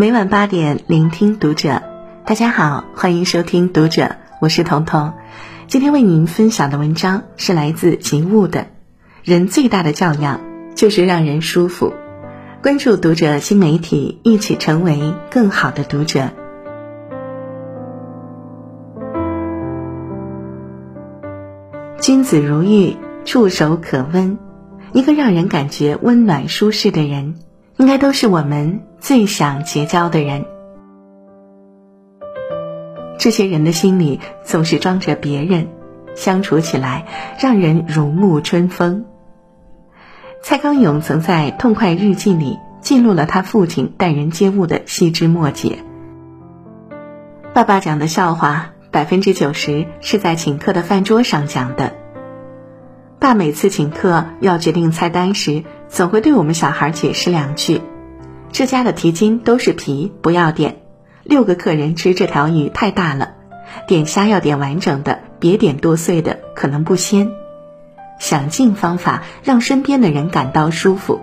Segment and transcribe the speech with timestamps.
[0.00, 1.82] 每晚八点，聆听读者。
[2.24, 5.12] 大家好，欢迎收听读者，我是彤彤。
[5.66, 8.60] 今天为您分享的文章是来自吉物的
[9.22, 10.40] 《人最大的教养
[10.74, 11.92] 就是让人舒服》。
[12.62, 16.30] 关注读者新媒体，一起成为更好的读者。
[22.00, 24.38] 君子如玉，触手可温。
[24.94, 27.34] 一个让人感觉温暖舒适的人，
[27.76, 30.44] 应该都是我们最想结交的人。
[33.18, 35.68] 这些人的心里总是装着别人，
[36.14, 37.06] 相处起来
[37.38, 39.04] 让人如沐春风。
[40.42, 45.80] 蔡康永曾在《痛快日记》里记录了他父亲待人接物的细枝末节。
[47.52, 51.92] 爸爸讲的笑话，百分之九十是在请客的饭桌上讲的。
[53.18, 57.82] 爸每次请客要决定菜单时，总会对我们小孩解释两句
[58.52, 60.82] ：“这家的蹄筋都是皮，不要点。
[61.22, 63.34] 六个客人吃这条鱼太大了，
[63.86, 67.30] 点虾要点完整的，别点剁碎的，可能不鲜。”
[68.18, 71.20] 想尽方法让身边的人感到舒服。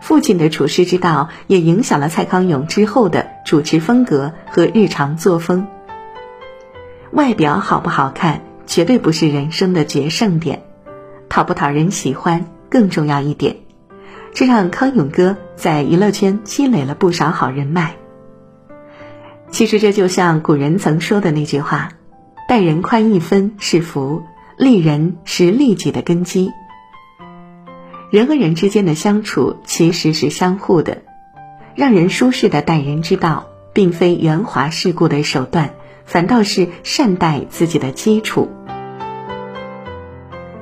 [0.00, 5.66] 父亲的处事之道也影响了蔡康永之后的主持风格和日常作风。
[7.10, 10.62] 外表好不好看，绝对不是人生的决胜点。
[11.28, 13.56] 讨不讨人喜欢更重要一点，
[14.36, 17.96] 这让康永哥在娱乐圈积累了不少好人脉。
[19.50, 21.92] 其实这就像古人曾说的那句话
[22.46, 24.22] ：“待人宽一分是福，
[24.58, 26.50] 利人是利己的根基。”
[28.12, 30.98] 人和人之间的相处其实是相互的，
[31.74, 35.70] 让人舒适的待人之道，并非圆滑世故的手段，
[36.04, 38.50] 反倒是善待自己的基础。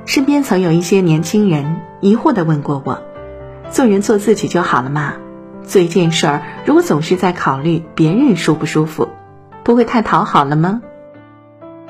[0.05, 3.03] 身边曾有一些年轻人疑惑的问过我
[3.71, 5.13] ：“做人做自己就好了嘛？
[5.63, 9.09] 做一件事儿，如果总是在考虑别人舒不舒服，
[9.63, 10.81] 不会太讨好了吗？”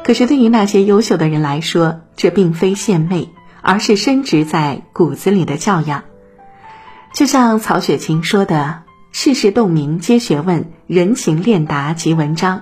[0.03, 3.29] 可是对于那些优秀的人来说，这并非献媚，
[3.61, 6.03] 而是深植在骨子里的教养。
[7.13, 12.61] 就像曹雪芹说的：“世事洞明皆学问，人情练达即文章。”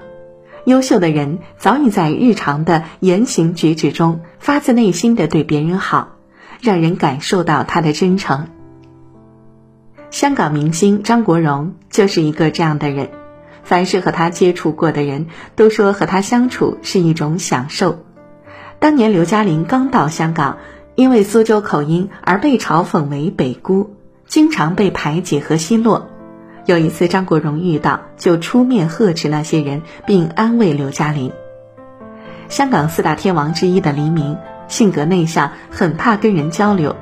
[0.66, 6.16] 优秀的人早已在日常的言行举止中发自内心的对别人好，
[6.62, 8.48] 让人感受到他的真诚。
[10.14, 13.10] 香港明星张国荣就是一个这样的人，
[13.64, 15.26] 凡是和他接触过的人
[15.56, 17.98] 都说和他相处是一种享受。
[18.78, 20.60] 当年刘嘉玲刚到香港，
[20.94, 23.96] 因为苏州口音而被嘲讽为北姑，
[24.28, 26.08] 经常被排挤和奚落。
[26.68, 31.32] 有一次，张国荣遇到，就出面呵斥那些人，并安慰刘嘉玲。
[32.50, 34.38] 香港四大天王之一的黎明，
[34.68, 36.96] 性格内向，很怕跟人交流。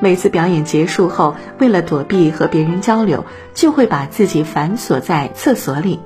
[0.00, 3.24] 每次表演结束后，为了躲避和别人交流，
[3.54, 6.00] 就会把自己反锁在厕所里。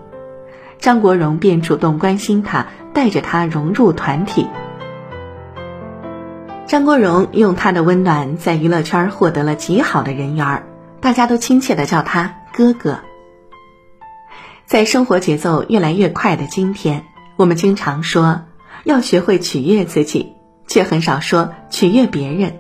[0.79, 4.47] 张国荣便主动关心他，带着他融入团体。
[6.67, 10.63] 张国荣用他的温暖，在娱乐圈获得了极好的人缘，
[11.01, 12.37] 大家都亲切的叫他。
[12.57, 13.01] 哥哥，
[14.67, 18.43] 在生活节奏越来越快的今天，我们经常说
[18.85, 20.37] 要学会取悦自己，
[20.69, 22.60] 却很少说取悦别人。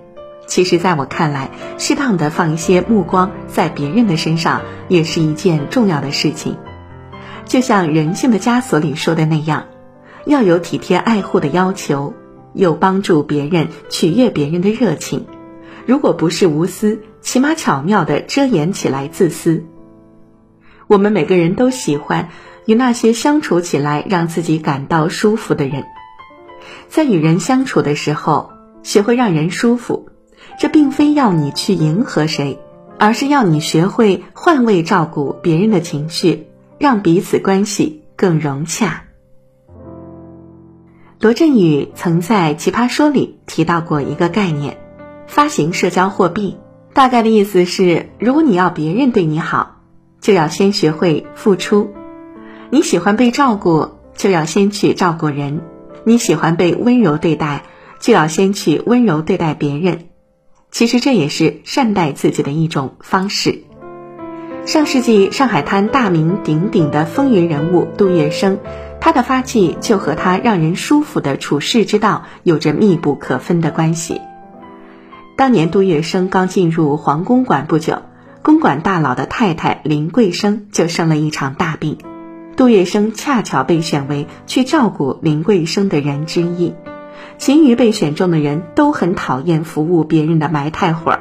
[0.51, 6.57] 其实，在我看来，适当的放一些目光在别人的身上，也是一件重要的事情。
[7.45, 9.67] 就像《人性的枷锁》里说的那样，
[10.27, 12.15] 要有体贴爱护的要求，
[12.53, 15.27] 有帮助别人、取悦别人的热情。
[15.87, 19.65] 如果不是无私，起码巧妙的遮掩起来自私。
[20.89, 22.29] 我们每个人都喜欢
[22.67, 25.85] 与那些相处起来让自己感到舒服的人，
[26.89, 28.51] 在与人相处的时候，
[28.83, 30.10] 学会让人舒服，
[30.61, 32.59] 这并非要你去迎合谁，
[32.99, 36.49] 而是要你学会换位照顾别人的情绪，
[36.79, 39.05] 让彼此关系更融洽。
[41.19, 44.77] 罗振宇曾在《奇葩说》里提到过一个概念：
[45.27, 46.59] 发行社交货币，
[46.93, 49.79] 大概的意思是，如果你要别人对你好。
[50.21, 51.95] 就要先学会付出。
[52.69, 55.61] 你喜欢被照顾，就要先去照顾人；
[56.05, 57.63] 你喜欢被温柔对待，
[57.99, 60.10] 就要先去温柔对待别人。
[60.71, 63.65] 其实这也是善待自己的一种方式。
[64.67, 68.59] 上世纪上海滩大名鼎鼎的风云人物杜月笙，
[69.01, 74.21] 他的发迹就和他让人舒服的处世之道有着密不可分的关系。
[75.37, 78.03] 当年杜月笙刚进入黄公馆不久。
[78.43, 81.99] 公馆大佬的太太林桂生就生了一场大病，
[82.57, 86.73] 杜月笙恰巧被选为去照顾林桂生的人之一。
[87.39, 91.21] 其余被选中的人都很讨厌服务别人的埋汰活儿，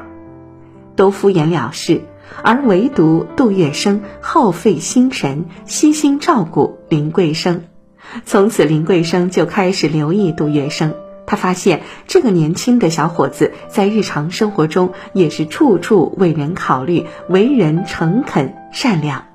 [0.95, 2.01] 都敷衍了事，
[2.43, 7.63] 而唯独杜月笙耗费心神，悉心照顾林桂生。
[8.25, 10.93] 从此，林桂生就开始留意杜月笙。
[11.25, 19.25] 他发现这个年轻的小伙子在日常生活中也是处处为人考虑，为人诚恳善良。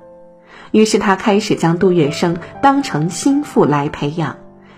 [0.71, 4.35] 于是他开始将杜月笙当成心腹来培养，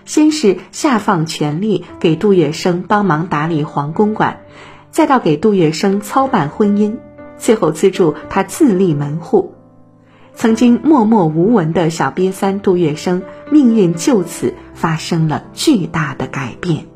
[0.08, 4.40] 先是下放权力给杜月笙帮忙打理黄公馆，
[4.90, 6.96] 再到给杜月笙操办婚姻，
[7.36, 9.52] 最后资助他自立门户。
[10.34, 13.20] 曾经默默无闻的小瘪三杜月笙，
[13.50, 16.86] 命运就此发生了巨大的改变。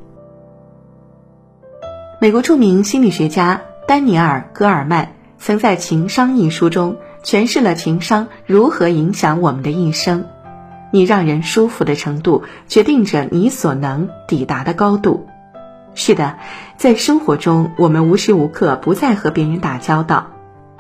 [2.19, 10.25] 美国著名心理学家丹尼尔·戈尔曼曾在《情商》一书中诠释了情商如何影响我们的一生。
[10.93, 15.27] 你让人舒服的程度，决定着你所能抵达的高度。
[15.95, 16.37] 是的，
[16.77, 20.31] 在生活中，我们无时无刻不在和别人打交道。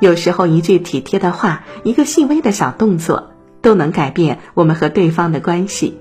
[0.01, 3.31] 有时候，一句体贴的话，一个细微的小动作，
[3.61, 5.99] 都能改变我们和对方的关系。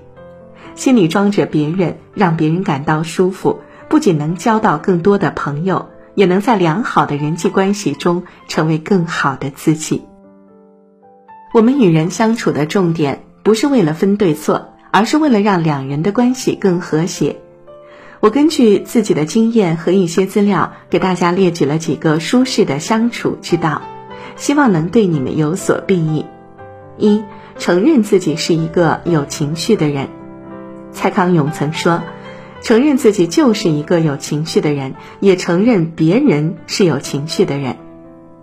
[0.74, 3.60] 心里装着别人，让别人感到舒服。
[3.88, 10.02] 不仅能交到更多的朋友，也能在良好的人际关系中成为更好的自己。
[11.52, 17.36] 我们与人相处的重点不是为了分对错，而是为了让两人的关系更和谐。
[18.20, 23.82] 我根据自己的经验和一些资料，给大家列举了几个舒适的相处之道，
[24.36, 26.26] 希望能对你们有所裨益。
[26.98, 27.22] 一、
[27.58, 30.08] 承认自己是一个有情绪的人。
[30.92, 32.02] 蔡康永曾说。
[32.64, 37.76] 承认自己就是一个有情绪的人，也承认别人是有情绪的人。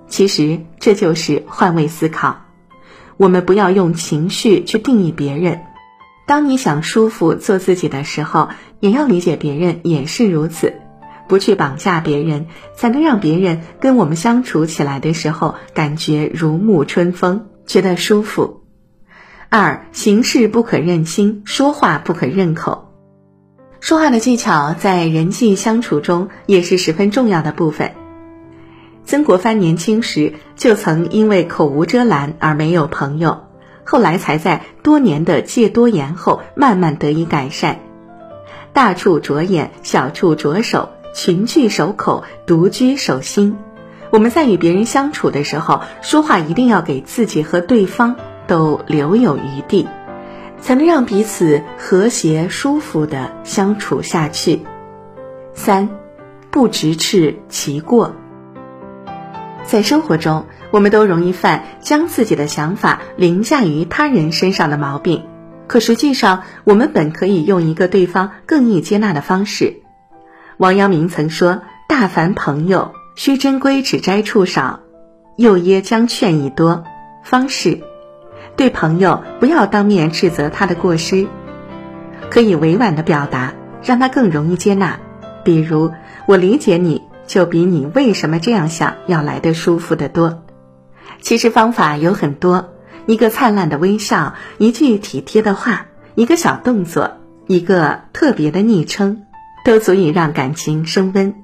[0.09, 2.41] 其实这就是换位思考。
[3.19, 5.59] 我们不要用情绪去定义别人。
[6.25, 8.47] 当你想舒服做自己的时候，
[8.79, 10.73] 也要理解别人也是如此。
[11.27, 18.63] 不去绑架别人，才能让别人跟我们相处起来的时候感觉如沐春风，觉得舒服。
[19.49, 22.93] 二，行事不可任心，说话不可任口。
[23.81, 27.91] 说话的技巧在人际相处中也是十分重要的部分。
[29.09, 33.39] 曾国藩年轻时就曾因为口无遮拦而没有朋友，
[33.83, 37.79] 后来才在多年的戒多言后慢慢得以改善。
[38.71, 43.57] 大处着眼，小处着手，群聚守口，独居守心。
[44.11, 48.15] 我们在与别人相处的时候，说话一定要给自己和对方
[48.45, 49.87] 都留有余地。
[50.61, 54.61] 才能让彼此和谐舒服的相处下去。
[55.55, 55.89] 三，
[56.51, 58.13] 不直斥其过。
[59.69, 65.25] 在生活中，我们都容易犯将自己的想法凌驾于他人身上的毛病，
[65.67, 69.81] 可实际上，我们本可以用一个对方更易接纳的方式。
[70.57, 74.79] 王阳明曾说：“大凡朋友，须珍规只摘处少，
[75.37, 76.83] 又耶将劝益多。”
[77.23, 77.79] 方式。
[78.55, 81.27] 对朋友，不要当面斥责他的过失，
[82.31, 84.99] 可以委婉的表达，让他更容易接纳。
[85.45, 85.91] 比如，
[86.25, 90.43] 我理解你，就比你为什么这样想要来的舒服得多。
[91.21, 92.71] 其实方法有很多，
[93.05, 95.85] 一个灿烂的微笑，一句体贴的话，
[96.15, 97.11] 一个小动作，
[97.45, 99.27] 一个特别的昵称，
[99.63, 101.35] 都足以让感情升温。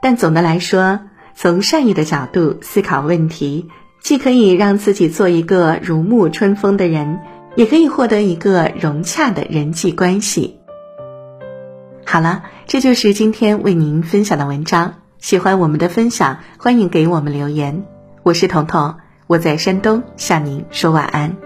[0.00, 1.00] 但总的来说，
[1.34, 3.68] 从善意的角度思考问题。
[4.00, 7.18] 既可以让自己做一个如沐春风的人，
[7.56, 10.60] 也可以获得一个融洽的人际关系。
[12.04, 14.94] 好了，这就是今天为您分享的文章。
[15.18, 17.84] 喜欢我们的分享，欢迎给我们留言。
[18.22, 18.96] 我是彤彤，
[19.26, 21.45] 我在山东向您说晚安。